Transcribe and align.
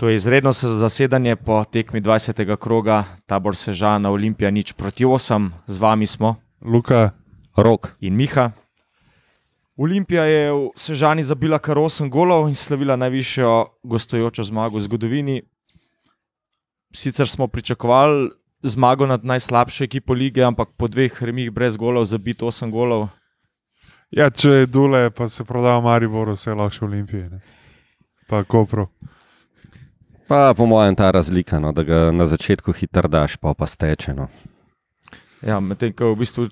To 0.00 0.08
je 0.08 0.16
izredno 0.16 0.52
zasedanje 0.52 1.36
po 1.36 1.64
tekmi 1.64 2.00
20. 2.00 2.56
kroga, 2.56 3.04
tabor 3.26 3.56
Sežana, 3.56 4.10
Olimpija, 4.10 4.50
nič 4.50 4.72
proti 4.72 5.04
8, 5.04 5.50
z 5.66 5.78
vami 5.78 6.06
smo 6.06 6.36
Luka, 6.64 7.10
Rok. 7.56 7.88
in 8.00 8.16
Miha. 8.16 8.50
Olimpija 9.76 10.24
je 10.24 10.52
v 10.52 10.70
Sežani 10.76 11.22
zabila 11.22 11.58
kar 11.58 11.76
8 11.76 12.08
golov 12.08 12.48
in 12.48 12.54
slavila 12.54 12.96
najvišjo 12.96 13.66
gostujočo 13.84 14.42
zmago 14.42 14.78
v 14.78 14.80
zgodovini. 14.80 15.42
Sicer 16.96 17.28
smo 17.28 17.46
pričakovali 17.46 18.30
zmago 18.62 19.06
nad 19.06 19.24
najslabšo 19.24 19.84
ekipo 19.84 20.16
lige, 20.16 20.42
ampak 20.42 20.68
po 20.76 20.88
dveh 20.88 21.22
remih 21.22 21.50
brez 21.50 21.76
golov 21.76 22.04
zabiti 22.04 22.44
8 22.44 22.70
golov. 22.70 23.08
ja, 24.10 24.30
če 24.30 24.50
je 24.50 24.66
dule, 24.66 25.10
pa 25.10 25.28
se 25.28 25.44
proda 25.44 25.76
v 25.76 25.84
Mariboru, 25.84 26.32
vse 26.32 26.54
lahko 26.54 26.88
še. 26.88 27.28
Ne? 27.28 27.40
Pa 28.28 28.44
Kopro. 28.44 28.88
Pa 30.30 30.54
po 30.54 30.66
mojem 30.66 30.94
ta 30.94 31.10
razlika, 31.10 31.58
no, 31.58 31.72
da 31.74 31.82
ga 31.82 31.98
na 32.14 32.26
začetku 32.26 32.70
hitro 32.72 33.08
daš, 33.10 33.34
pa 33.36 33.50
pa 33.54 33.66
steče. 33.66 34.12
No. 34.14 34.28
Ja, 35.42 35.56
medtem 35.58 35.90
ko 35.90 36.12
v 36.12 36.20
bistvu 36.22 36.44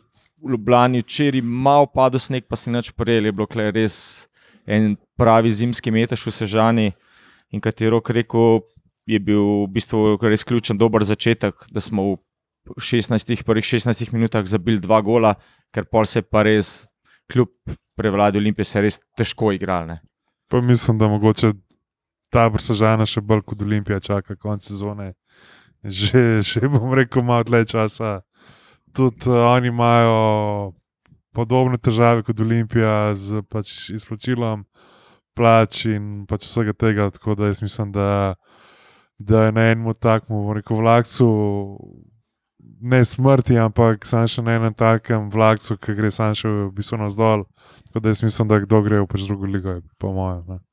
v 0.43 0.51
Ljubljani 0.51 1.05
včeraj 1.05 1.45
malo 1.47 1.87
padel 1.87 2.19
sneg, 2.19 2.49
pa 2.51 2.59
si 2.59 2.73
nič 2.75 2.91
prijel, 2.99 3.31
je 3.31 3.33
bilo 3.39 3.71
res 3.71 4.27
en 4.67 4.97
pravi 5.15 5.53
zimski 5.55 5.95
metež 5.95 6.27
v 6.27 6.35
Sežani. 6.35 6.89
In 7.55 7.63
rok 7.63 8.11
rekel, 8.11 8.67
je 9.07 9.19
bil 9.23 9.47
v 9.63 9.71
bistvu 9.71 10.19
res 10.27 10.43
ključen 10.43 10.79
dober 10.79 11.07
začetek, 11.07 11.55
da 11.71 11.81
smo 11.81 12.03
v 12.03 12.83
16, 12.83 13.47
prvih 13.47 13.65
16 13.65 14.13
minutah 14.13 14.43
zabili 14.43 14.83
dva 14.83 15.01
gola, 15.01 15.37
ker 15.71 15.87
pol 15.87 16.05
se 16.05 16.23
pa 16.23 16.43
res, 16.43 16.91
kljub 17.31 17.55
prevladi 17.95 18.43
Olimpije, 18.43 18.65
se 18.65 18.83
res 18.83 18.99
težko 19.15 19.53
igrali. 19.55 20.01
Pa 20.51 20.61
mislim, 20.61 20.99
da 20.99 21.07
mogoče 21.07 21.55
ta 22.31 22.49
Brsežana 22.53 23.07
še 23.09 23.23
bolj 23.25 23.43
kot 23.49 23.63
Olimpija 23.65 24.01
čaka 24.01 24.37
konec 24.37 24.67
sezone. 24.67 25.15
Že, 25.85 26.43
že 26.43 26.69
bom 26.69 26.91
rekel, 26.95 27.23
malo 27.23 27.47
dlje 27.47 27.73
časa. 27.73 28.21
Tudi 28.93 29.31
uh, 29.31 29.47
oni 29.55 29.71
imajo 29.71 30.75
podobne 31.33 31.79
težave 31.79 32.25
kot 32.27 32.41
Olimpija 32.41 33.15
z 33.15 33.45
pač, 33.47 33.91
izplačilom 33.95 34.67
plač 35.39 35.87
in 35.87 36.27
pač 36.27 36.49
vsega 36.49 36.75
tega. 36.75 37.11
Tako 37.15 37.39
da 37.39 37.53
jaz 37.53 37.63
mislim, 37.63 37.93
da, 37.95 38.35
da 39.19 39.47
je 39.47 39.55
na 39.55 39.71
enem 39.73 39.95
takmu, 39.95 40.45
bom 40.49 40.57
rekel, 40.59 40.83
vlakcu. 40.83 41.29
Ne 42.79 43.03
smrti, 43.07 43.57
ampak 43.59 44.07
sam 44.07 44.27
še 44.31 44.43
na 44.43 44.59
enem 44.59 44.75
takem 44.75 45.31
vlakcu, 45.35 45.79
ki 45.83 45.95
gre 45.99 46.11
sam 46.15 46.35
še 46.35 46.51
v 46.51 46.71
bistvu 46.75 47.01
navzdol. 47.01 47.47
Tako 47.89 48.03
da 48.03 48.15
jaz 48.15 48.23
mislim, 48.27 48.51
da 48.51 48.61
kdo 48.63 48.83
gre 48.87 49.03
v 49.03 49.11
pač 49.11 49.27
drugo 49.27 49.51
ligo, 49.51 49.81
po 49.99 50.13
mojem. 50.15 50.45
Ne. 50.47 50.68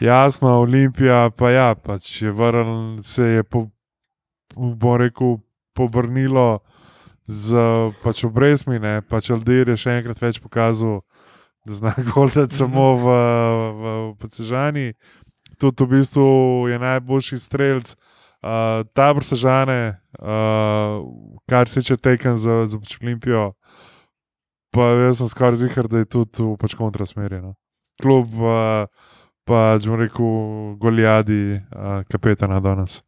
Jasno, 0.00 0.60
Olimpija 0.60 1.30
pa 1.36 1.50
ja, 1.50 1.74
pač 1.74 2.22
je 2.22 2.30
vrnil, 2.32 3.02
se 3.04 3.22
je 3.22 3.42
po, 3.44 3.66
bom 4.56 4.96
rekel, 4.96 5.36
povrnilo 5.76 6.62
z 7.28 7.60
pač 8.00 8.24
obrestmi, 8.24 8.80
ne, 8.80 9.02
pač 9.04 9.28
Aldir 9.30 9.68
je 9.68 9.76
še 9.76 9.98
enkrat 10.00 10.22
več 10.22 10.40
pokazal, 10.40 11.02
da 11.68 11.76
zna 11.76 11.92
goldati 12.14 12.56
samo 12.56 12.94
v, 12.96 13.04
v, 13.04 13.84
v 13.84 14.16
Podsežani. 14.22 14.86
Tudi 15.60 15.84
v 15.84 15.90
bistvu 15.92 16.26
je 16.72 16.80
najboljši 16.80 17.42
strelc. 17.44 17.94
Uh, 18.40 18.88
tabor 18.96 19.20
Sežane, 19.20 20.00
uh, 20.16 21.04
kar 21.44 21.68
se 21.68 21.82
tiče 21.84 21.98
tekem 22.00 22.40
za, 22.40 22.62
za 22.64 22.78
pač 22.80 22.96
Olimpijo, 23.02 23.50
pa 24.72 24.86
jaz 24.96 25.20
sem 25.20 25.28
skoraj 25.28 25.60
zihar, 25.60 25.90
da 25.92 26.00
je 26.00 26.08
tudi 26.08 26.46
v 26.46 26.56
pač 26.56 26.72
kontrasmerju. 26.72 27.42
No. 27.44 27.52
Kljub 28.00 28.32
uh, 28.40 28.88
pa, 29.44 29.78
bom 29.84 29.98
rekel, 30.00 30.76
Goljadi, 30.80 31.60
uh, 31.74 32.02
kapetana 32.10 32.60
danes. 32.60 33.00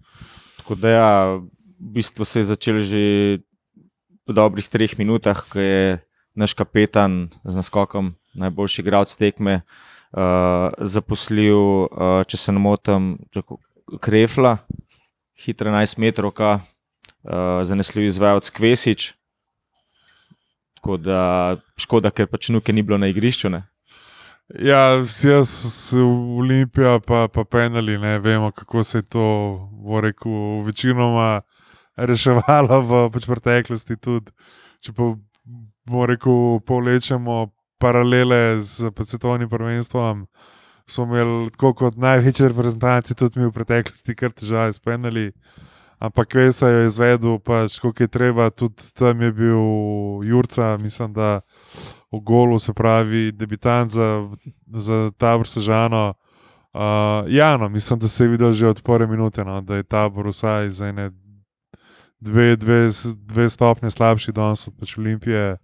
Tako 0.60 0.74
da 0.74 0.88
ja, 0.88 1.10
v 1.36 1.92
bistvu 1.94 2.24
se 2.24 2.40
je 2.40 2.50
začel 2.50 2.78
že 2.78 3.04
po 4.26 4.32
dobrih 4.32 4.68
treh 4.68 4.94
minutah, 4.98 5.42
ko 5.50 5.58
je 5.58 5.98
naš 6.34 6.54
kapetan 6.54 7.30
z 7.44 7.54
naskokom, 7.58 8.14
najboljši 8.38 8.82
igralec 8.82 9.14
tekme, 9.16 9.62
uh, 10.14 10.70
zaposlil, 10.78 11.88
uh, 11.90 12.22
če 12.26 12.36
se 12.36 12.52
ne 12.52 12.62
motim, 12.62 13.16
Krefla, 14.00 14.62
hitra 15.36 15.72
11 15.74 15.98
metrov, 15.98 16.32
uh, 16.38 16.62
zanesljiv 17.66 18.06
izvajalec 18.08 18.50
Kvesič. 18.50 19.12
Tako 20.78 20.96
da 20.96 21.20
škoda, 21.78 22.10
ker 22.10 22.26
pač 22.26 22.50
nuke 22.50 22.72
ni 22.72 22.82
bilo 22.82 22.98
na 22.98 23.10
igrišču. 23.10 23.50
Ne? 23.52 23.66
Ja, 24.48 25.04
jaz, 25.22 25.94
Olimpija, 26.38 26.98
pa, 27.06 27.28
pa 27.28 27.44
penali, 27.44 27.98
ne 27.98 28.18
vemo, 28.18 28.50
kako 28.50 28.82
se 28.82 28.98
je 28.98 29.02
to, 29.02 29.68
bo 29.72 30.00
rekel, 30.00 30.62
večinoma 30.66 31.40
reševalo 31.96 32.80
v 32.80 33.10
pač 33.12 33.26
preteklosti. 33.26 33.96
Tudi, 33.96 34.32
če 34.82 34.92
pa 34.92 35.14
bomo 35.86 36.06
rekel, 36.06 36.60
povlečemo 36.66 37.46
paralele 37.80 38.60
z 38.60 38.90
svetovnim 39.04 39.48
prvenstvom, 39.48 40.26
smo 40.86 41.04
imeli 41.04 41.50
tako 41.50 41.72
kot 41.74 41.96
največje 41.96 42.52
reprezentacije, 42.52 43.16
tudi 43.16 43.40
mi 43.40 43.48
v 43.48 43.56
preteklosti, 43.56 44.14
kar 44.14 44.34
težave 44.36 44.72
s 44.72 44.82
penali. 44.82 45.30
Ampak 46.02 46.34
Vesa 46.34 46.66
je 46.68 46.86
izvedel, 46.90 47.38
pač, 47.38 47.78
koliko 47.78 48.02
je 48.02 48.10
treba, 48.10 48.50
tudi 48.50 48.90
tam 48.98 49.22
je 49.22 49.32
bil 49.32 49.66
Jurca, 50.26 50.76
mislim, 50.82 51.12
da 51.14 51.40
v 52.12 52.20
golu, 52.20 52.58
se 52.58 52.72
pravi, 52.72 53.32
debitant 53.32 53.90
za, 53.90 54.28
za 54.66 55.10
tabor 55.16 55.48
Sežano. 55.48 56.14
Uh, 56.72 56.80
ja, 57.28 57.56
no, 57.56 57.68
mislim, 57.68 57.98
da 57.98 58.08
se 58.08 58.24
je 58.24 58.28
videl 58.28 58.52
že 58.52 58.68
od 58.68 58.82
prve 58.82 59.06
minute, 59.06 59.44
no, 59.44 59.60
da 59.60 59.76
je 59.76 59.82
tabor 59.82 60.28
vsaj 60.28 60.70
za 60.70 60.86
ene 60.88 61.10
dve, 62.20 62.56
dve, 62.56 62.88
dve 63.14 63.50
stopnje 63.50 63.90
slabši 63.90 64.32
danes 64.32 64.68
od 64.68 64.74
pač 64.80 64.98
Olimpije. 64.98 65.56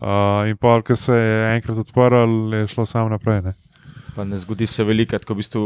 Uh, 0.00 0.48
in 0.48 0.56
pa, 0.56 0.82
ko 0.82 0.96
se 0.96 1.14
je 1.14 1.54
enkrat 1.56 1.78
odprl, 1.78 2.54
je 2.54 2.66
šlo 2.66 2.86
samo 2.86 3.08
naprej. 3.08 3.42
Ne. 3.42 3.54
Pa 4.14 4.24
ne 4.24 4.36
zgodi 4.36 4.66
se 4.66 4.84
veliko, 4.84 5.18
ko 5.18 5.34
v 5.34 5.40
bistvu 5.40 5.62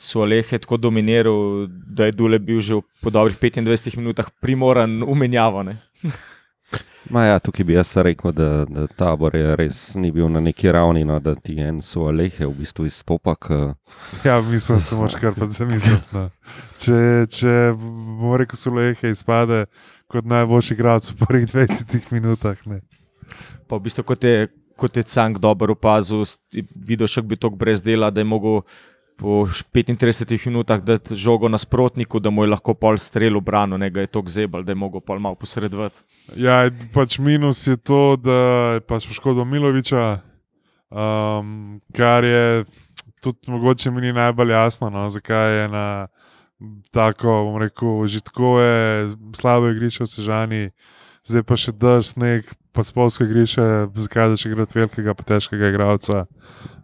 so 0.00 0.24
Alehe 0.24 0.58
tako 0.58 0.76
dominiral, 0.76 1.68
da 1.68 2.08
je 2.08 2.16
Dule 2.16 2.38
bil 2.38 2.60
že 2.60 2.80
po 3.02 3.10
dobrih 3.10 3.36
25 3.38 3.96
minutah 3.96 4.30
primoran 4.40 5.02
umenjavane. 5.02 5.78
Ma 7.10 7.24
ja, 7.24 7.38
tukaj 7.42 7.64
bi 7.66 7.74
jaz 7.74 7.90
rekel, 7.96 8.32
da, 8.32 8.64
da 8.68 8.84
tabor 8.86 9.34
je 9.34 9.54
res 9.58 9.78
ni 9.98 10.12
bil 10.14 10.28
na 10.30 10.40
neki 10.40 10.70
ravni, 10.72 11.02
no, 11.04 11.16
da 11.20 11.34
ti 11.34 11.56
en 11.58 11.80
so 11.82 12.04
alehe 12.06 12.46
v 12.46 12.52
bistvu 12.60 12.86
izstopa. 12.86 13.34
K... 13.34 13.58
Ja, 14.24 14.38
mislim, 14.40 14.80
se 14.80 14.94
moraš 14.94 15.16
kar 15.18 15.34
pa 15.34 15.48
zamisliti. 15.50 16.06
No. 16.14 16.28
Če, 16.78 17.00
če 17.34 17.56
bomo 17.74 18.36
rekel, 18.38 18.60
so 18.60 18.70
alehe 18.70 19.10
izpade 19.10 19.64
kot 20.10 20.28
najboljši 20.30 20.76
igralec 20.76 21.10
v 21.10 21.18
prvih 21.24 21.48
20 21.50 22.14
minutah. 22.14 22.62
Ne. 22.70 22.82
Pa 23.66 23.78
v 23.78 23.88
bistvu, 23.88 24.06
kot 24.06 24.26
je, 24.26 24.50
kot 24.78 24.96
je 24.96 25.06
Cank 25.08 25.40
dobro 25.42 25.74
opazil, 25.74 26.22
videl 26.74 27.10
še 27.10 27.24
bi 27.26 27.38
to 27.40 27.50
brez 27.50 27.82
dela, 27.82 28.12
da 28.14 28.22
je 28.22 28.28
mogel 28.28 28.62
po 29.20 29.44
35 29.46 30.46
minutah 30.48 30.80
dati 30.80 31.14
žogo 31.14 31.48
nasprotniku, 31.48 32.18
da 32.20 32.30
mu 32.30 32.44
je 32.44 32.50
lahko 32.54 32.74
pol 32.74 32.96
strel 32.98 33.36
v 33.36 33.44
brano, 33.44 33.76
ne 33.76 33.90
ga 33.92 34.00
je 34.00 34.08
to 34.08 34.22
zebal, 34.26 34.64
da 34.64 34.72
je 34.72 34.80
mogel 34.80 35.04
pol 35.04 35.20
malo 35.20 35.36
posredovati. 35.36 36.00
Ja, 36.40 36.62
pač 36.94 37.18
minus 37.20 37.66
je 37.66 37.76
to, 37.76 38.16
da 38.16 38.38
je 38.78 38.80
pač 38.88 39.08
poškodil 39.10 39.44
Miloviča, 39.44 40.06
um, 40.88 41.80
kar 41.92 42.24
je 42.24 42.64
tudi 43.20 43.52
mogoče 43.52 43.90
mi 43.90 44.00
ni 44.00 44.12
najbolj 44.16 44.50
jasno, 44.50 44.90
no, 44.90 45.10
zakaj 45.10 45.62
je 45.62 45.68
na 45.68 46.08
tako, 46.90 47.44
bom 47.44 47.60
rekel, 47.60 48.06
že 48.06 48.24
tako 48.24 48.60
je 48.60 49.12
slabo 49.36 49.68
igrišče 49.68 50.04
v 50.04 50.08
Sežani, 50.08 50.62
zdaj 51.28 51.44
pa 51.44 51.60
še 51.60 51.76
drž 51.76 52.14
sneg, 52.14 52.48
pa 52.72 52.84
spolsko 52.84 53.26
igrišče, 53.26 53.64
zakaj 54.06 54.32
da 54.32 54.38
še 54.40 54.50
igrati 54.50 54.78
velikega, 54.78 55.14
pa 55.14 55.26
težkega 55.34 55.72
igralca. 55.72 56.26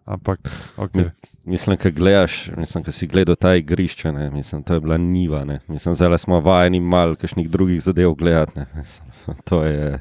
Ampak, 0.07 0.39
okay. 0.79 1.09
Mislim, 1.45 1.77
da 1.83 1.91
gledaš, 1.91 2.51
mislim, 2.57 2.85
da 2.87 2.93
si 2.93 3.09
gledal 3.11 3.35
ta 3.35 3.57
igrišče, 3.59 4.13
ne, 4.13 4.31
mislim, 4.31 4.63
to 4.63 4.75
je 4.75 4.81
bila 4.81 4.97
niva. 4.97 5.45
Ne. 5.45 5.61
Mislim, 5.67 5.95
zdaj 5.95 6.19
smo 6.19 6.41
vajeni 6.41 6.81
malo 6.81 7.17
kakšnih 7.19 7.51
drugih 7.51 7.83
zadev 7.83 8.15
gledati. 8.15 8.61
Ne. 8.61 8.67
Mislim, 8.75 9.37
to 9.45 9.65
je. 9.65 9.99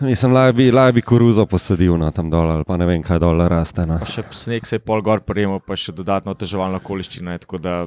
Mislim, 0.00 0.34
da 0.34 0.52
bi, 0.52 0.72
bi 0.92 1.02
koruzo 1.02 1.46
posadil 1.46 1.96
no, 1.98 2.10
tam 2.10 2.30
dol, 2.30 2.50
ali 2.50 2.64
pa 2.64 2.76
ne 2.76 2.86
vem, 2.86 3.02
kaj 3.02 3.18
dol 3.22 3.40
raste. 3.48 3.86
No. 3.86 4.00
Še 4.04 4.26
sneg 4.30 4.66
se 4.66 4.76
je 4.76 4.82
pol 4.82 5.02
gor 5.02 5.22
prejemal, 5.24 5.62
pa 5.64 5.78
še 5.78 5.94
dodatno 5.96 6.34
oteževalna 6.34 6.82
okoliščina. 6.82 7.38
Da... 7.62 7.86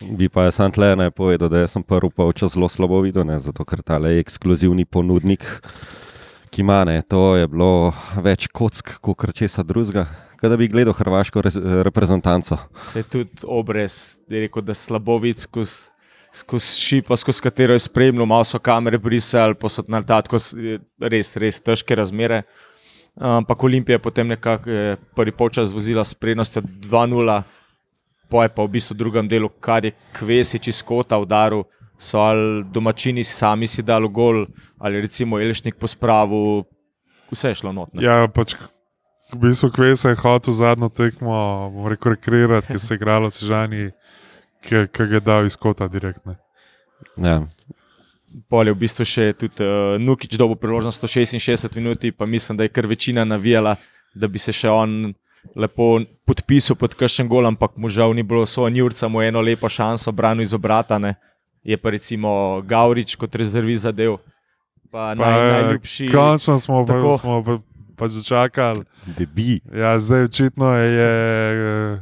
Bi 0.00 0.28
pa 0.28 0.48
jaz 0.48 0.58
sam 0.60 0.72
tle 0.72 0.90
ne 0.96 1.10
povedal, 1.10 1.48
da 1.48 1.66
sem 1.68 1.82
prvi 1.82 2.10
polčas 2.12 2.52
zelo 2.52 2.68
slabo 2.68 3.00
videl, 3.00 3.24
ne, 3.24 3.38
zato 3.40 3.64
ker 3.64 3.80
ta 3.82 3.96
le 3.98 4.18
ekskluzivni 4.20 4.84
ponudnik 4.84 5.46
ki 6.56 6.62
ima, 6.62 6.84
ne, 6.84 7.02
to 7.02 7.36
je 7.36 7.48
bilo 7.52 7.92
več 8.24 8.46
kock, 8.48 8.94
kot 9.04 9.26
česa 9.36 9.60
drugega. 9.66 10.06
Kaj 10.40 10.52
da 10.52 10.56
bi 10.56 10.68
gledal 10.72 10.94
hrvaško 10.96 11.42
reprezentanco? 11.84 12.56
Se 12.84 13.00
je 13.00 13.08
tudi 13.12 13.44
obrez, 13.44 14.18
je 14.28 14.46
rekel, 14.46 14.64
da 14.64 14.74
slabo 14.76 15.18
vidi 15.20 15.44
skozi 15.44 15.92
skozi 16.36 16.80
šipo, 16.80 17.16
skozi 17.16 17.40
katero 17.44 17.76
je 17.76 17.84
spremljal, 17.86 18.26
malo 18.28 18.44
so 18.44 18.58
kamere 18.60 18.98
brisali, 19.00 19.56
posod 19.56 19.88
na 19.88 20.02
tako 20.04 20.36
res, 21.00 21.30
res 21.40 21.60
težke 21.64 21.96
razmere. 21.96 22.42
Ampak 23.16 23.64
Olimpija 23.64 23.96
je 23.96 24.04
potem 24.04 24.28
nekako 24.28 24.96
prvi 25.16 25.32
polčas 25.32 25.72
vozila 25.72 26.04
s 26.04 26.14
prednostjo 26.14 26.60
2-0. 26.84 27.38
Poje 28.28 28.48
pa 28.48 28.62
v 28.62 28.74
bistvu 28.76 28.94
v 28.94 28.98
drugem 28.98 29.28
delu, 29.28 29.48
kar 29.60 29.84
je 29.84 29.94
Kvesič 30.16 30.68
iz 30.68 30.82
kota 30.82 31.18
udaril, 31.18 31.64
so 31.98 32.20
ali 32.20 32.64
domačini 32.72 33.24
sami 33.24 33.66
si 33.66 33.82
dali 33.82 34.08
gol, 34.08 34.46
ali 34.78 35.00
recimo 35.00 35.40
Elešnik 35.40 35.78
po 35.80 35.86
spravu, 35.86 36.64
vse 37.30 37.54
je 37.54 37.60
šlo 37.62 37.72
notno. 37.72 38.02
Ja, 38.02 38.28
pač 38.28 38.56
v 39.32 39.38
bistvu 39.40 39.70
Kvesa 39.70 40.12
je 40.12 40.20
hotel 40.20 40.54
zadnjo 40.54 40.88
tekmo, 40.88 41.70
bom 41.74 41.88
rekel, 41.90 42.14
rekreirati, 42.14 42.72
ki 42.72 42.78
se 42.78 42.94
je 42.94 42.98
igralo 43.00 43.30
v 43.30 43.34
Sežani, 43.34 43.84
ki, 44.62 44.86
ki 44.92 45.08
ga 45.10 45.18
je 45.18 45.24
dal 45.24 45.46
iz 45.46 45.56
kota 45.56 45.88
direktno. 45.88 46.36
Ja. 47.16 47.42
Pol 48.50 48.68
je 48.68 48.74
v 48.74 48.80
bistvu 48.80 49.06
še 49.08 49.32
tudi 49.38 49.64
uh, 49.64 49.96
Nukič 49.98 50.36
dobil 50.36 50.58
priložnost 50.60 51.00
166 51.02 51.72
minut, 51.78 52.04
pa 52.16 52.26
mislim, 52.26 52.58
da 52.58 52.66
je 52.66 52.74
kar 52.74 52.86
večina 52.86 53.24
navijala, 53.24 53.76
da 54.14 54.28
bi 54.28 54.38
se 54.38 54.52
še 54.52 54.68
on 54.70 55.14
lepo 55.54 56.00
podpisal 56.26 56.76
pod 56.76 56.94
kakšen 56.94 57.28
gol, 57.28 57.46
ampak 57.46 57.76
mu 57.76 57.88
žal 57.88 58.14
ni 58.14 58.22
bilo 58.22 58.46
svoje 58.46 58.74
njurca, 58.74 59.08
mu 59.08 59.22
je 59.22 59.28
eno 59.28 59.40
lepo 59.40 59.68
šanso 59.68 60.12
branil 60.12 60.42
iz 60.42 60.54
obratane. 60.54 61.14
Je 61.62 61.76
pa 61.76 61.90
recimo 61.90 62.62
Gaurič 62.62 63.16
kot 63.16 63.34
rezervi 63.34 63.76
zadev. 63.76 64.16
Pa, 64.90 65.12
pa 65.12 65.14
naj, 65.14 65.52
najljubši. 65.52 66.08
Končno 66.14 66.58
smo, 66.58 66.86
pa, 66.86 66.94
Tako. 66.94 67.18
smo 67.18 67.42
pa, 67.42 67.58
pač 67.96 68.10
začakali. 68.20 68.84
Debi. 69.18 69.60
Ja, 69.74 69.98
zdaj 69.98 70.30
očitno 70.30 70.72
je, 70.76 70.86
je 70.92 71.10
eh, 71.94 72.00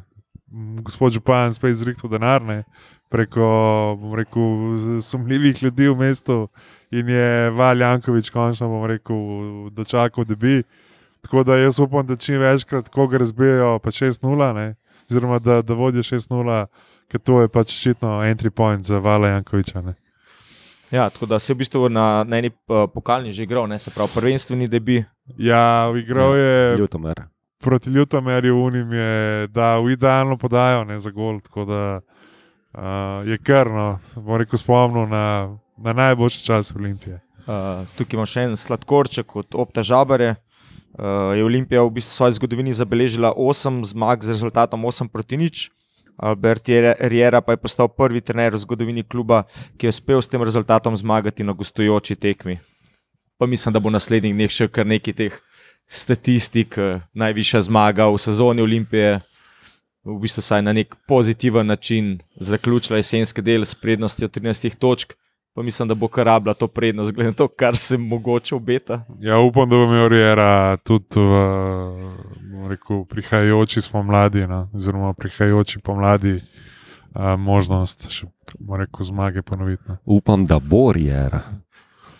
gospod 0.82 1.12
Župan 1.12 1.52
spet 1.52 1.72
izrihtel 1.72 2.10
denar 2.10 2.42
ne, 2.42 2.62
preko 3.08 3.46
bom 4.00 4.14
rekel, 4.14 5.00
sumljivih 5.00 5.62
ljudi 5.62 5.88
v 5.88 5.96
mestu 5.96 6.48
in 6.90 7.08
je 7.08 7.50
Val 7.50 7.80
Jankovič 7.80 8.30
končno 8.30 8.68
bom 8.68 8.86
rekel, 8.86 9.16
dočakal, 9.70 10.24
da 10.24 10.34
bi. 10.34 10.62
Tako 11.24 11.44
da 11.44 11.56
jaz 11.56 11.78
upam, 11.80 12.06
da 12.06 12.16
čim 12.16 12.38
večkrat, 12.40 12.88
ko 12.92 13.06
ga 13.08 13.18
razbijajo, 13.18 13.78
pa 13.78 13.90
6-0, 13.90 14.52
ne, 14.54 14.74
oziroma 15.10 15.38
da, 15.38 15.62
da 15.62 15.74
vodijo 15.74 16.02
6-0, 16.02 16.66
ker 17.08 17.20
to 17.20 17.40
je 17.40 17.48
pač 17.48 17.72
očitno 17.72 18.20
entry 18.28 18.50
point 18.50 18.84
za 18.84 18.98
Vala 18.98 19.28
Jankoviča. 19.28 19.80
Ne. 19.80 19.94
Ja, 20.90 21.08
tako 21.10 21.26
da 21.26 21.38
se 21.38 21.52
je 21.52 21.54
v 21.54 21.58
bistvu 21.58 21.88
na, 21.88 22.24
na 22.28 22.38
eni 22.38 22.50
uh, 22.50 22.84
pokalni 22.94 23.32
že 23.32 23.42
igral, 23.42 23.66
ne, 23.68 23.78
se 23.78 23.90
pravi, 23.90 24.10
prvenstveni 24.14 24.68
debi. 24.68 25.04
Ja, 25.38 25.90
igral 25.96 26.36
je 26.36 26.76
Ljutomer. 26.76 27.22
proti 27.58 27.90
Ljutomerju, 27.90 28.56
Unim 28.62 28.92
je 28.92 29.46
dal 29.46 29.90
idealno 29.90 30.36
podajo 30.36 30.84
ne, 30.84 31.00
za 31.00 31.10
gol. 31.10 31.40
Tako 31.40 31.64
da 31.64 32.00
uh, 32.00 33.28
je 33.28 33.38
krno, 33.38 33.98
bom 34.16 34.36
rekel, 34.36 34.58
spomnil 34.58 35.08
na, 35.08 35.56
na 35.76 35.92
najboljši 35.92 36.44
čas 36.44 36.74
Olimpije. 36.76 37.20
Uh, 37.46 37.88
tukaj 37.96 38.16
imamo 38.16 38.26
še 38.26 38.42
en 38.42 38.56
sladkorček 38.56 39.36
od 39.36 39.54
Opta 39.54 39.82
Žabare. 39.82 40.34
Uh, 40.94 41.34
je 41.34 41.42
Olimpija 41.44 41.82
v 41.82 41.90
bistvu 41.90 42.10
v 42.10 42.16
svoji 42.16 42.32
zgodovini 42.38 42.72
zabeležila 42.72 43.34
8 43.34 43.82
zmag 43.82 44.22
z 44.22 44.30
rezultatom 44.30 44.78
8 44.78 45.10
proti 45.10 45.36
nič. 45.36 45.56
Albert 46.16 46.68
Riera 47.00 47.40
pa 47.42 47.52
je 47.52 47.58
postal 47.58 47.90
prvi 47.90 48.20
trener 48.22 48.54
v 48.54 48.62
zgodovini 48.62 49.02
kluba, 49.02 49.42
ki 49.74 49.86
je 49.86 49.90
uspel 49.90 50.22
s 50.22 50.30
tem 50.30 50.38
rezultatom 50.38 50.94
zmagati 50.94 51.42
na 51.42 51.50
gostujoči 51.50 52.14
tekmi. 52.14 52.62
Pa 53.38 53.46
mislim, 53.46 53.74
da 53.74 53.82
bo 53.82 53.90
naslednjih 53.90 54.34
dneh 54.34 54.50
še 54.50 54.70
kar 54.70 54.86
nekaj 54.86 55.14
teh 55.18 55.34
statistik, 55.90 56.78
eh, 56.78 57.02
najvišja 57.14 57.66
zmaga 57.66 58.06
v 58.06 58.18
sezoni 58.18 58.62
Olimpije. 58.62 59.20
V 60.04 60.20
bistvu 60.20 60.42
saj 60.42 60.62
na 60.62 60.72
nek 60.72 60.94
pozitiven 61.08 61.66
način 61.66 62.20
zaključila 62.36 63.00
jesenski 63.00 63.42
del 63.42 63.64
s 63.64 63.74
prednostjo 63.74 64.28
13 64.28 64.78
točk. 64.78 65.14
Pa 65.54 65.62
mislim, 65.62 65.88
da 65.88 65.94
bo 65.94 66.08
kar 66.08 66.26
rabila 66.26 66.54
to 66.54 66.66
prednost, 66.68 67.12
glede 67.12 67.30
na 67.30 67.36
to, 67.36 67.48
kar 67.48 67.76
se 67.76 67.98
mogoče 67.98 68.54
obeta. 68.54 69.04
Ja, 69.20 69.38
upam, 69.38 69.68
da 69.70 69.76
bo 69.76 69.84
imel 69.84 70.08
Riera 70.08 70.76
tudi 70.76 71.20
v 71.20 72.68
rekel, 72.68 73.04
prihajajoči 73.04 73.80
spomladi, 73.80 74.46
no, 74.46 74.68
oziroma 74.74 75.12
prihajajoči 75.12 75.78
pomladi, 75.78 76.40
uh, 76.40 77.36
možnost 77.38 78.08
še 78.10 78.26
bom 78.58 78.80
rekel, 78.80 79.06
zmage 79.06 79.42
ponoviti. 79.46 79.82
No. 79.86 79.96
Upam, 80.04 80.42
da 80.46 80.58
bo 80.58 80.88
Riera. 80.92 81.44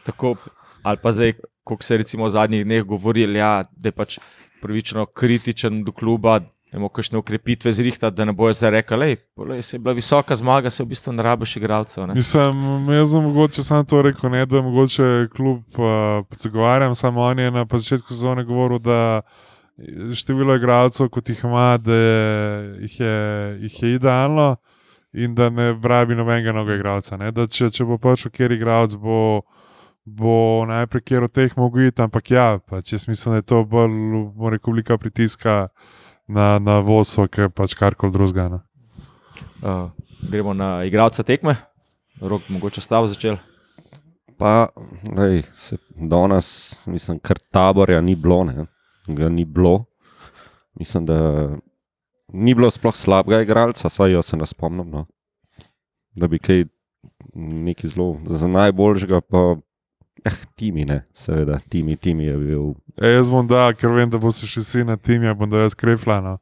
Tako, 0.07 0.37
ali 0.83 1.03
pa 1.03 1.13
zdaj, 1.13 1.35
kot 1.65 1.83
se 1.83 1.95
je 1.95 2.05
recimo 2.05 2.29
v 2.29 2.35
zadnjih 2.37 2.65
dneh 2.65 2.85
govorili, 2.87 3.39
ja, 3.39 3.65
da 3.73 3.91
je 3.91 3.97
pač 3.99 4.19
pravično 4.63 5.07
kritičen 5.07 5.83
do 5.85 5.93
kluba, 5.93 6.39
ima 6.75 6.88
kakšne 6.88 7.19
ukrepitve 7.19 7.73
zrihta, 7.73 8.11
da 8.11 8.25
ne 8.25 8.32
bojo 8.32 8.53
zdaj 8.53 8.71
rekli, 8.71 9.17
da 9.37 9.55
je 9.55 9.79
bila 9.79 9.94
visoka 9.94 10.37
zmaga, 10.37 10.71
se 10.71 10.82
v 10.82 10.87
bistvu 10.87 11.12
ne 11.12 11.23
rabiš 11.23 11.56
igralcev. 11.56 12.06
ne." 12.06 12.15
Mislim, 12.15 12.91
jaz 12.91 13.11
sem 13.11 13.23
mogoče 13.23 13.62
samo 13.65 13.85
to 13.85 14.03
rekel, 14.03 14.31
ne, 14.31 14.47
da 14.47 14.62
mogoče 14.62 15.29
klub 15.37 15.62
uh, 15.79 16.26
zagovarjam, 16.37 16.94
samo 16.94 17.23
on 17.23 17.38
je 17.38 17.50
na 17.50 17.67
začetku 17.73 18.09
sezone 18.09 18.44
govoril, 18.44 18.79
da 18.79 19.21
število 20.15 20.56
igralcev, 20.56 21.09
kot 21.09 21.29
jih 21.29 21.44
ima, 21.44 21.79
da 21.79 21.94
je, 21.94 22.77
jih, 22.81 23.00
je, 23.00 23.59
jih 23.62 23.82
je 23.82 23.94
idealno 23.94 24.56
in 25.12 25.35
da 25.35 25.50
ne 25.50 25.79
rabi 25.82 26.15
nobenega 26.15 26.53
novega 26.53 26.75
igralca. 26.75 27.17
ne. 27.17 27.31
Da 27.32 27.47
Če, 27.47 27.70
če 27.70 27.85
bo 27.85 27.99
prišel 27.99 28.31
kjer 28.35 28.53
igralec, 28.53 28.94
bo, 28.99 29.43
bo 30.05 30.65
najprej 30.67 31.03
kjer 31.03 31.27
od 31.29 31.32
teh 31.32 31.56
mogel 31.56 31.88
iti, 31.88 32.03
ampak 32.03 32.31
ja, 32.31 32.59
pač 32.59 32.93
jaz 32.93 33.09
mislim, 33.09 33.35
da 33.35 33.43
je 33.43 33.49
to 33.50 33.65
bolj 33.65 34.59
oblika 34.62 34.99
pritiska 34.99 35.69
na, 36.29 36.59
na 36.59 36.79
vodstvo, 36.81 37.26
ker 37.29 37.50
pač 37.50 37.75
karkoli 37.79 38.12
drugega. 38.12 38.49
no. 38.49 38.61
Uh, 39.65 39.91
gremo 40.31 40.55
na 40.55 40.85
igralca 40.85 41.23
tekme, 41.23 41.56
rok 42.21 42.49
mogoče 42.49 42.81
stav 42.81 43.06
začel. 43.06 43.37
Pa, 44.38 44.69
lej, 45.17 45.43
se 45.56 45.76
danes, 45.94 46.49
mislim, 46.87 47.19
kar 47.23 47.38
taborja 47.50 48.00
ni 48.00 48.15
bilo, 48.15 48.44
ne, 48.44 48.67
ga 49.06 49.29
ni 49.29 49.44
bilo. 49.44 49.85
Mislim, 50.75 51.06
da 51.06 51.19
ni 52.32 52.55
bilo 52.55 52.70
sploh 52.70 52.97
slabega 52.97 53.43
igralca, 53.43 53.88
saj 53.88 54.12
jaz 54.12 54.32
se 54.32 54.37
ne 54.37 54.47
spomnim. 54.47 54.91
No. 54.91 55.06
Da 56.15 56.27
bi 56.27 56.38
kaj 56.38 56.65
neki 57.35 57.88
zelo, 57.88 58.19
za 58.27 58.49
najboljšega, 58.49 59.20
pa 59.20 59.56
eh, 60.25 60.41
timi, 60.56 60.85
ne, 60.85 61.03
seveda, 61.12 61.59
timi, 61.69 61.97
timi 61.97 62.25
je 62.25 62.37
bil. 62.38 62.67
E, 62.97 63.15
jaz 63.15 63.31
bom 63.31 63.47
da, 63.47 63.69
ker 63.76 63.93
vem, 63.93 64.11
da 64.11 64.19
bo 64.19 64.32
se 64.32 64.49
še 64.50 64.62
si 64.65 64.85
na 64.85 64.97
tim, 64.97 65.23
ja 65.23 65.35
bom 65.35 65.50
da 65.50 65.65
jaz 65.65 65.76
kreflano. 65.79 66.38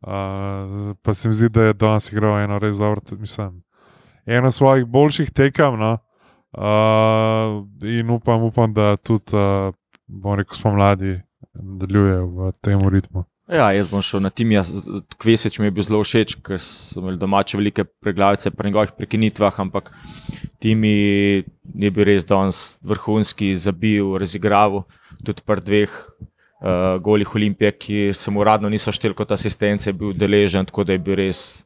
Uh, 0.00 0.94
pa 1.04 1.12
se 1.14 1.28
mi 1.28 1.36
zdi, 1.36 1.50
da 1.52 1.68
je 1.68 1.74
danes 1.76 2.08
igral 2.12 2.38
eno 2.40 2.56
res 2.58 2.78
dobro, 2.80 3.02
mislim, 3.20 3.58
eno 4.24 4.50
svojih 4.50 4.86
boljših 4.88 5.30
tekem. 5.30 5.76
No? 5.78 5.98
Uh, 6.56 7.66
in 7.84 8.10
upam, 8.10 8.42
upam, 8.48 8.72
da 8.74 8.96
tudi, 8.96 9.36
uh, 9.36 9.74
bom 10.08 10.38
rekel, 10.40 10.56
spomladi 10.56 11.18
nadaljuje 11.54 12.22
v 12.24 12.52
tem 12.60 12.88
ritmu. 12.88 13.24
Ja, 13.50 13.72
jaz 13.74 13.88
bom 13.90 14.02
šel 14.02 14.22
na 14.22 14.30
tim, 14.30 14.52
jaz 14.54 14.68
Kvesič 15.18 15.58
mi 15.58 15.66
je 15.66 15.74
bil 15.74 15.82
zelo 15.82 15.98
všeč, 16.06 16.36
ker 16.46 16.60
so 16.62 17.00
imeli 17.00 17.18
domače 17.18 17.58
velike 17.58 17.84
preglavice 17.84 18.52
pri 18.54 18.70
njegovih 18.70 18.92
prekinitvah, 18.94 19.58
ampak 19.64 19.90
timi 20.62 20.92
je 21.74 21.90
bil 21.90 22.06
res 22.06 22.26
danes 22.28 22.78
vrhunski, 22.86 23.50
zabil, 23.58 24.14
razigraval 24.22 24.84
tudi 25.26 25.42
pri 25.42 25.64
dveh 25.66 25.90
uh, 25.90 27.02
golih 27.02 27.34
Olimpije, 27.34 27.72
ki 27.74 27.98
se 28.14 28.30
mu 28.30 28.44
uradno 28.44 28.70
niso 28.70 28.94
šteli 28.94 29.18
kot 29.18 29.34
asistence, 29.34 29.90
je 29.90 29.98
bil 29.98 30.14
deležen, 30.14 30.70
tako 30.70 30.86
da 30.86 30.94
je 30.94 31.02
bil 31.02 31.18
res 31.18 31.64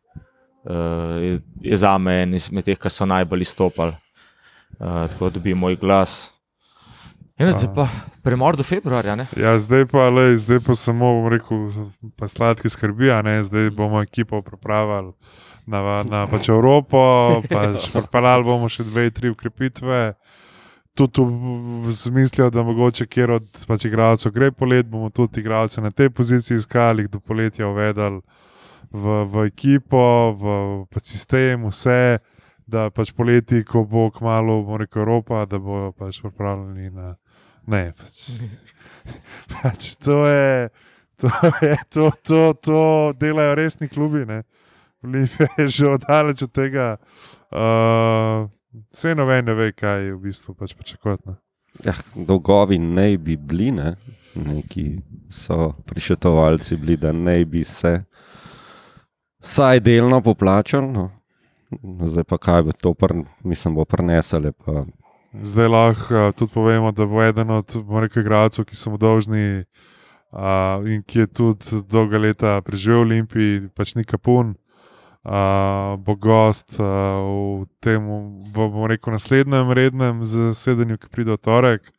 uh, 0.65 1.21
je, 1.21 1.37
je 1.61 1.77
za 1.77 1.99
me 1.99 2.23
en 2.23 2.35
izmed 2.41 2.65
teh, 2.65 2.81
ki 2.81 2.89
so 2.89 3.05
najbolj 3.05 3.45
izstopali. 3.45 3.93
Uh, 4.81 5.05
tako 5.13 5.31
dobi 5.37 5.53
moj 5.55 5.77
glas. 5.77 6.34
Zdaj 7.35 7.75
pa 7.75 7.89
premor 8.23 8.57
do 8.57 8.63
februarja, 8.63 9.17
ne? 9.17 9.27
Ja, 9.37 9.59
zdaj 9.59 9.89
pa, 9.91 10.07
lej, 10.09 10.37
zdaj 10.37 10.61
pa 10.63 10.75
samo, 10.79 11.09
bom 11.19 11.27
rekel, 11.33 11.67
pa 12.15 12.29
sladki 12.31 12.71
skrbi, 12.71 13.11
a 13.11 13.23
ne, 13.27 13.41
zdaj 13.43 13.73
bomo 13.75 14.03
ekipo 14.03 14.39
pripravili 14.43 15.11
na, 15.67 16.05
na 16.07 16.21
pač 16.31 16.49
Evropo, 16.49 17.01
pač 17.51 17.89
pripeljali 17.91 18.47
bomo 18.47 18.71
še 18.71 18.87
dve, 18.87 19.09
tri 19.11 19.33
ukrepitve. 19.35 20.15
Tudi 20.95 21.25
v 21.83 21.91
smislu, 21.91 22.53
da 22.55 22.63
mogoče 22.63 23.09
kjer 23.11 23.35
od 23.41 23.65
pač 23.67 23.89
igralcev 23.91 24.31
gre 24.31 24.53
polet, 24.55 24.87
bomo 24.87 25.11
tudi 25.11 25.43
igralce 25.43 25.83
na 25.83 25.91
tej 25.91 26.13
poziciji 26.15 26.61
iskali, 26.63 27.03
jih 27.03 27.17
do 27.17 27.19
poletja 27.19 27.67
uvedali 27.67 28.23
v, 28.95 29.25
v 29.27 29.49
ekipo, 29.51 30.05
v 30.39 30.55
pač 30.87 31.17
sistem, 31.17 31.67
vse, 31.67 32.23
da 32.71 32.87
pač 32.95 33.11
poleti, 33.11 33.65
ko 33.67 33.83
bo 33.83 34.07
kmalo, 34.15 34.63
bomo 34.63 34.79
rekel, 34.79 35.03
Evropa, 35.03 35.43
da 35.51 35.59
bojo 35.59 35.91
pač 35.99 36.23
pripravljeni 36.23 36.95
na. 36.95 37.17
Ne, 37.67 37.93
pač. 37.97 38.25
pač 39.55 39.95
to 39.97 40.25
je, 40.27 40.69
to, 41.21 41.31
je 41.63 41.77
to, 41.89 42.11
to, 42.23 42.43
to 42.61 42.81
delajo 43.21 43.55
resni 43.55 43.89
klubi. 43.89 44.25
Ne. 44.29 44.43
Olimpija 45.05 45.49
je 45.59 45.69
že 45.69 45.89
oddaleč 45.97 46.43
od 46.43 46.53
tega. 46.53 46.97
Uh, 47.53 48.49
vse 48.93 49.15
noben 49.15 49.45
ne 49.45 49.55
ve, 49.55 49.73
kaj 49.73 50.07
je 50.07 50.15
v 50.15 50.21
bistvu 50.29 50.55
pač 50.55 50.75
pričakovati. 50.75 51.37
Ja, 51.85 51.95
dolgovi 52.15 52.79
ne 52.79 53.17
bi 53.19 53.37
bili, 53.37 53.73
ne? 53.75 53.97
neki 54.35 54.99
so 55.31 55.73
prišetovalci 55.87 56.77
bili, 56.77 56.97
da 56.97 57.13
ne 57.13 57.45
bi 57.45 57.65
se 57.65 58.03
vsaj 59.43 59.81
delno 59.81 60.21
poplačali. 60.21 60.89
No. 60.89 61.11
Zdaj 62.03 62.25
pa 62.25 62.39
kaj 62.39 62.63
bo 62.63 62.73
to, 62.73 62.95
pr, 62.95 63.15
mislim, 63.45 63.75
bo 63.75 63.85
prenesele. 63.85 64.53
Pa, 64.53 64.85
Zdaj 65.43 65.69
lahko 65.69 66.15
uh, 66.15 66.33
tudi 66.37 66.53
povemo, 66.55 66.93
da 66.93 67.07
bo 67.07 67.23
eden 67.23 67.51
od 67.51 67.75
rekel, 68.01 68.23
igralcev, 68.23 68.65
ki 68.69 68.77
so 68.77 68.93
mu 68.93 68.99
dolžni 68.99 69.65
uh, 70.31 70.85
in 70.87 71.03
ki 71.03 71.25
je 71.25 71.27
tudi 71.27 71.83
dolga 71.91 72.19
leta 72.19 72.61
preživel 72.63 73.03
v 73.03 73.07
Olimpiji, 73.09 73.65
pač 73.75 73.95
ni 73.99 74.05
kapun. 74.05 74.55
uh, 75.25 75.97
bo 75.99 76.15
gost 76.17 76.77
uh, 76.81 76.87
v 77.65 77.67
tem, 77.81 78.05
bomo 78.53 78.87
rekel, 78.87 79.17
naslednjem 79.17 79.73
rednem 79.73 80.25
zasedanju, 80.25 80.99
ki 81.01 81.09
pride 81.09 81.37
v 81.37 81.41
torek. 81.41 81.93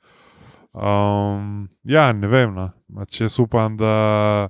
Um, 0.75 1.69
ja, 1.83 2.11
ne 2.13 2.27
vem. 2.27 2.53
No. 2.53 2.69
Če 3.09 3.25
jaz 3.25 3.39
upam, 3.41 3.77
da 3.79 4.49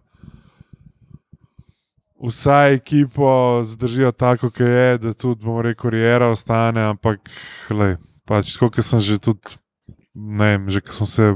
vsa 2.20 2.74
ekipa 2.74 3.64
zdržijo 3.64 4.12
tako, 4.12 4.50
kot 4.50 4.66
je, 4.66 4.98
da 5.00 5.14
tudi, 5.14 5.46
bomo 5.46 5.64
rekel, 5.64 5.88
karijera 5.88 6.32
ostane, 6.34 6.84
ampak, 6.84 7.32
lej, 7.72 7.96
pač, 8.26 8.56
kot 8.58 8.78
sem 8.82 9.00
že 9.00 9.20
tudi, 9.22 9.58
ne 10.16 10.56
vem, 10.56 10.70
že 10.70 10.82
ko 10.82 10.92
smo 10.92 11.08
se 11.10 11.36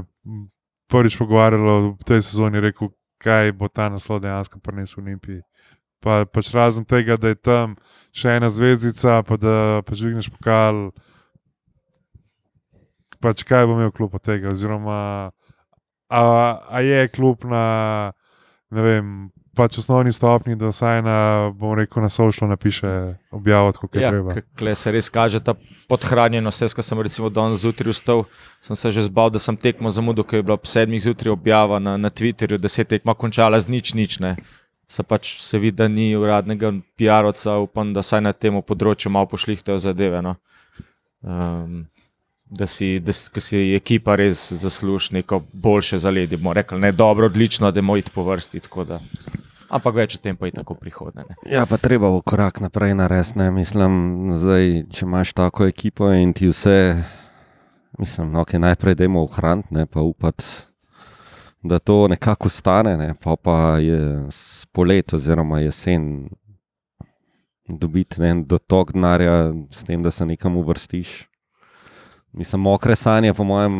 prvič 0.90 1.16
pogovarjali 1.16 1.94
v 1.94 2.02
tej 2.04 2.20
sezoni, 2.26 2.60
rekel, 2.60 2.90
kaj 3.22 3.52
bo 3.54 3.68
ta 3.68 3.88
naslov 3.92 4.24
dejansko 4.24 4.58
prinesel 4.58 5.00
v 5.00 5.04
Olimpiji. 5.06 5.40
Pa, 6.00 6.24
pač 6.24 6.50
razen 6.56 6.88
tega, 6.88 7.20
da 7.20 7.30
je 7.30 7.38
tam 7.38 7.76
še 8.16 8.40
ena 8.40 8.48
zvezdica, 8.48 9.20
pa 9.22 9.36
da 9.36 9.84
pač 9.84 10.00
dvigneš 10.00 10.32
pokal. 10.32 10.90
Pač 13.20 13.44
kaj 13.44 13.68
bo 13.68 13.76
imel 13.76 13.92
klub 13.92 14.16
od 14.16 14.24
tega? 14.24 14.48
Oziroma, 14.48 15.28
a, 16.08 16.20
a 16.56 16.78
je 16.80 17.04
klub 17.12 17.44
na 17.44 18.16
ne 18.70 18.82
vem, 18.82 19.06
pač 19.54 19.78
osnovni 19.78 20.12
stopni, 20.12 20.56
da 20.56 20.70
vsaj 20.70 21.02
na, 21.02 21.16
bom 21.56 21.74
rekel, 21.78 22.02
na 22.02 22.10
sošlo 22.10 22.48
napiše 22.48 23.14
objavot, 23.30 23.76
kako 23.76 23.98
je 23.98 24.02
Ja, 24.02 24.10
treba. 24.10 24.34
Kle 24.58 24.74
se 24.74 24.92
res 24.92 25.08
kaže 25.10 25.40
ta 25.44 25.54
podhranjenost. 25.90 26.62
Jaz, 26.62 26.74
ko 26.74 26.82
sem 26.82 27.00
recimo 27.02 27.30
danes 27.30 27.64
zjutraj 27.64 27.94
vstal, 27.94 28.24
sem 28.62 28.76
se 28.76 28.92
že 28.94 29.06
zbal, 29.08 29.30
da 29.30 29.42
sem 29.42 29.56
tekmo 29.56 29.90
zamudil, 29.90 30.24
ker 30.24 30.40
je 30.40 30.46
bila 30.46 30.58
ob 30.58 30.66
sedmih 30.66 31.02
zjutraj 31.02 31.34
objava 31.34 31.78
na, 31.78 31.96
na 31.96 32.10
Twitterju, 32.10 32.58
da 32.58 32.68
se 32.68 32.82
je 32.82 32.90
tekma 32.96 33.14
končala 33.14 33.60
z 33.60 33.68
nič, 33.68 33.94
nič 33.94 34.18
ne. 34.20 34.36
Se 34.90 35.02
pač 35.02 35.38
se 35.42 35.58
vidi, 35.58 35.76
da 35.78 35.88
ni 35.88 36.16
uradnega 36.18 36.72
PR-ovca, 36.98 37.60
upam, 37.62 37.94
da 37.94 38.02
saj 38.02 38.22
na 38.26 38.32
tem 38.32 38.54
področju 38.62 39.10
malo 39.10 39.30
pošlihtajo 39.30 39.78
zadeve. 39.78 40.22
No. 40.22 40.34
Um, 41.22 41.86
da 42.50 42.66
si, 42.66 42.98
da, 43.00 43.12
ko 43.34 43.40
si 43.40 43.58
ekipa 43.74 44.16
res 44.18 44.52
zasluži 44.52 45.14
neko 45.14 45.42
boljše 45.52 45.98
zaledje. 45.98 46.38
Bomo 46.38 46.52
rekli, 46.52 46.80
ne 46.80 46.92
dobro, 46.92 47.26
odlično, 47.26 47.70
da 47.70 47.80
moramo 47.80 47.96
iti 47.96 48.10
po 48.14 48.24
vrsti. 48.24 48.60
Da, 48.86 49.00
ampak 49.68 49.94
več 49.94 50.16
o 50.16 50.22
tem 50.22 50.36
pa 50.36 50.46
je 50.46 50.58
tako 50.58 50.74
prihodne. 50.74 51.24
Ne. 51.28 51.36
Ja, 51.52 51.66
pa 51.66 51.78
treba 51.78 52.10
bo 52.10 52.22
korak 52.22 52.60
naprej 52.60 52.94
narediti. 52.94 53.38
ne. 53.38 53.50
Mislim, 53.50 54.32
zdaj, 54.34 54.84
če 54.90 55.04
imaš 55.06 55.32
tako 55.32 55.66
ekipo 55.66 56.10
in 56.12 56.32
ti 56.32 56.50
vse, 56.50 57.02
mislim, 57.98 58.32
no, 58.32 58.42
okay, 58.42 58.58
najprej 58.58 58.98
dajmo 58.98 59.22
ohraniti, 59.22 59.74
ne 59.74 59.86
pa 59.86 60.00
upati, 60.00 60.44
da 61.62 61.78
to 61.78 62.08
nekako 62.08 62.48
stane, 62.48 62.96
ne, 62.96 63.14
pa, 63.22 63.36
pa 63.36 63.78
je 63.78 64.26
polet 64.72 65.12
oziroma 65.12 65.60
jesen 65.60 66.30
dobiti 67.68 68.22
en 68.24 68.44
dotok 68.44 68.92
denarja 68.92 69.52
s 69.70 69.84
tem, 69.84 70.02
da 70.02 70.10
se 70.10 70.26
nekam 70.26 70.56
uvrstiš. 70.56 71.29
Mislim, 72.32 72.60
mokre 72.60 72.96
sanje, 72.96 73.34
po 73.34 73.44
mojem, 73.44 73.72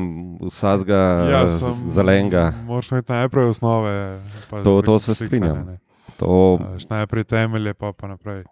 vsega 0.42 0.94
Ja, 0.94 1.30
ja, 1.30 1.48
sem- 1.48 1.74
zelenega. 1.88 2.52
Moraš 2.64 2.90
imeti 2.90 3.12
najprej 3.12 3.44
osnove. 3.46 4.20
pa, 4.50 4.60
To- 4.60 4.82
to 4.82 4.98
se 4.98 5.14
strinjam. 5.16 5.66
ne. 5.66 5.78
To, 6.16 6.56
Veš, 6.64 6.88
najprej 6.88 7.24
temelje, 7.24 7.74
pa, 7.74 7.92
pa 7.92 8.08
naprej. 8.08 8.44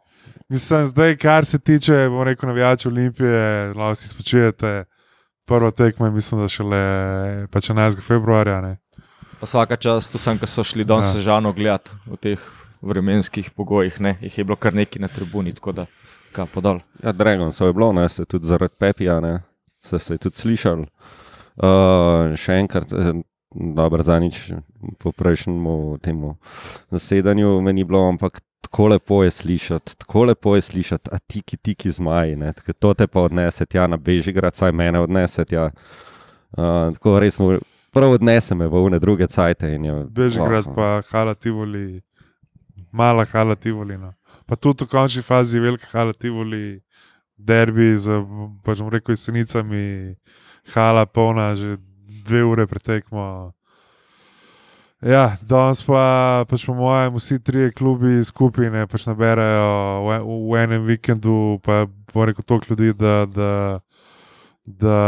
Mislim, 0.49 0.87
zdaj, 0.87 1.17
kar 1.17 1.45
se 1.45 1.59
tiče, 1.59 2.09
bom 2.09 2.23
rekel, 2.23 2.49
navijačev 2.49 2.93
Olimpije, 2.93 3.41
lahko 3.69 3.95
si 3.95 4.09
spočijete. 4.09 4.85
Prva 5.47 5.71
tekma 5.71 6.07
je, 6.07 6.13
mislim, 6.13 6.41
da 6.41 6.49
šele 6.49 6.81
pa 7.47 7.61
11. 7.61 8.01
februarja. 8.01 8.61
Ne. 8.61 8.77
Pa 9.41 9.47
vsaka 9.47 9.77
čast 9.77 10.15
vsem, 10.15 10.39
ki 10.39 10.47
so 10.47 10.63
šli 10.63 10.85
danes 10.85 11.05
Ja. 11.07 11.13
sežano 11.13 11.53
gledati 11.53 11.91
v 12.07 12.17
teh 12.17 12.39
vremenskih 12.83 13.51
pogojih. 13.51 14.01
Ne? 14.01 14.17
Jih 14.21 14.39
je 14.39 14.45
bilo 14.45 14.57
kar 14.57 14.75
nekaj 14.75 15.01
na 15.01 15.09
tribuni, 15.09 15.53
tako 15.53 15.73
da 15.73 15.87
kapo 16.33 16.61
dol. 16.61 16.79
Ja, 17.03 17.13
Dragon 17.13 17.53
so 17.53 17.67
je 17.67 17.73
bilo, 17.73 17.93
ne, 17.93 18.09
se 18.09 18.25
tudi 18.25 18.47
zaradi 18.47 18.75
Pepija, 18.79 19.21
ne, 19.21 19.41
se, 19.89 19.99
se 19.99 20.15
je 20.15 20.19
tudi 20.21 20.37
slišal. 20.37 20.85
Uh, 21.57 22.37
še 22.37 22.53
enkrat, 22.55 22.93
eh, 22.93 23.13
dobro, 23.51 24.03
za 24.03 24.19
nič 24.19 24.53
po 24.97 25.11
prejšnjemu 25.11 25.73
temu 25.99 26.37
zasedanju 26.91 27.61
meni 27.61 27.83
bilo, 27.83 28.05
ampak 28.07 28.39
tako 28.61 28.89
lepo 28.89 29.25
je 29.25 29.31
slišati, 29.33 29.97
tako 29.97 30.25
lepo 30.25 30.55
je 30.55 30.63
slišati, 30.63 31.11
a 31.11 31.19
tiki, 31.19 31.57
tiki 31.57 31.91
zmaji, 31.91 32.37
ne, 32.37 32.53
to 32.79 32.95
te 32.95 33.07
pa 33.07 33.21
odnese 33.23 33.67
tja 33.67 33.87
na 33.87 33.97
Bežigrad, 33.97 34.55
saj 34.55 34.73
mene 34.73 35.01
odnese 35.01 35.45
tja. 35.45 35.71
Uh, 36.53 36.93
tako 36.95 37.19
res, 37.19 37.39
mu- 37.39 37.59
prav 37.91 38.13
odnese 38.13 38.55
me 38.55 38.67
v 38.67 38.85
une 38.85 38.99
druge 38.99 39.27
cajte. 39.27 39.75
in 39.75 39.85
je- 39.85 40.05
Bežigrad, 40.11 40.67
oh, 40.67 40.75
pa 40.75 41.03
Hala 41.11 41.35
Tivoli, 41.35 42.03
mala 42.93 43.25
Hala 43.25 43.55
Tivoli. 43.57 43.99
No. 43.99 44.13
Pa 44.47 44.57
tudi 44.57 44.85
v 44.85 44.89
končni 44.89 45.23
fazi 45.23 45.61
velika 45.61 45.87
Hala 45.93 46.13
Tivoli, 46.13 46.81
derbi 47.39 47.95
z, 47.97 48.21
pač 48.67 48.83
bom 48.83 48.91
rekel, 48.93 49.15
jesenicami, 49.15 50.17
Hala 50.75 51.07
polna, 51.07 51.55
že 51.57 51.79
dve 52.29 52.45
ure 52.45 52.67
pretekmo. 52.69 53.55
Ja, 54.99 55.39
danes 55.47 55.79
pa, 55.87 56.45
pač 56.51 56.67
po 56.67 56.75
mojem, 56.75 57.15
vsi 57.15 57.39
trije 57.39 57.71
klubi 57.71 58.19
skupine 58.27 58.83
pač 58.91 59.07
naberajo 59.07 60.03
v, 60.03 60.17
v 60.27 60.59
enem 60.59 60.83
vikendu, 60.91 61.61
pa 61.63 61.87
bo 61.87 62.27
rekel 62.27 62.43
toliko 62.43 62.75
ljudi, 62.75 62.93
da, 62.99 63.23
da, 63.31 63.53
da, 64.67 64.99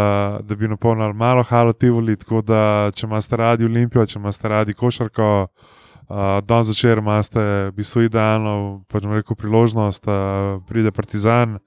da 0.47 0.57
bi 0.57 0.71
napolnili 0.71 1.13
malo 1.15 1.43
halo 1.43 1.73
Tivoli. 1.73 2.17
Tako 2.17 2.39
da, 2.47 2.63
če 2.95 3.07
imate 3.07 3.37
radi 3.37 3.67
Olimpijo, 3.67 4.07
če 4.07 4.21
imate 4.23 4.49
radi 4.49 4.79
košarko, 4.79 5.29
uh, 5.51 6.39
danes 6.47 6.71
zvečer 6.71 7.03
imate 7.03 7.43
v 7.43 7.75
bistvu 7.83 8.07
idealno 8.07 8.85
pač 8.87 9.11
rekel, 9.11 9.37
priložnost, 9.37 10.07
da 10.07 10.61
pride 10.71 10.95
Partizan, 10.95 11.59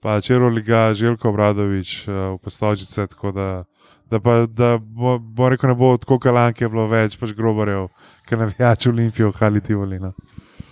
pa 0.00 0.20
Čero 0.20 0.48
Liga, 0.48 0.94
Željko 0.94 1.28
Obradovič 1.28 2.08
uh, 2.08 2.14
v 2.34 2.38
Postočice. 2.42 3.06
Tako 3.06 3.32
da, 3.32 3.64
da, 4.10 4.20
pa, 4.20 4.46
da 4.46 4.76
bo, 4.78 5.18
bo 5.18 5.48
rekel, 5.48 5.72
ne 5.72 5.74
bo 5.74 5.96
tako 5.96 6.18
kalanke 6.22 6.68
bilo 6.68 6.86
več, 6.90 7.18
pač 7.20 7.34
grobarjev, 7.36 7.88
ker 8.28 8.38
navijači 8.38 8.90
Olimpijo, 8.92 9.32
hali 9.38 9.60
Tivoli. 9.60 10.00
No. 10.02 10.12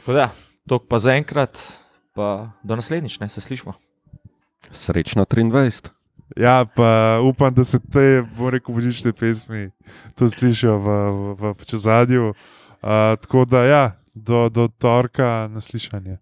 Tako 0.04 0.18
da, 0.18 0.28
to 0.68 0.78
pa 0.78 1.00
zaenkrat, 1.02 1.60
pa 2.14 2.50
do 2.62 2.76
naslednjič, 2.76 3.18
ne 3.20 3.28
se 3.28 3.40
slišmo. 3.40 3.74
Srečno 4.72 5.24
23. 5.24 5.92
Ja, 6.40 6.64
pa 6.64 7.20
upam, 7.22 7.54
da 7.54 7.64
se 7.64 7.78
te, 7.78 8.24
bom 8.36 8.48
rekel, 8.50 8.74
božične 8.74 9.12
pesmi 9.12 9.68
tu 10.18 10.28
slišijo 10.30 10.78
v, 10.78 10.88
v, 10.88 11.34
v, 11.40 11.52
v 11.60 11.78
zadju. 11.78 12.32
Uh, 12.84 13.14
tako 13.20 13.44
da, 13.44 13.64
ja, 13.64 13.84
do, 14.14 14.48
do 14.48 14.68
torka 14.68 15.48
naslišanje. 15.52 16.18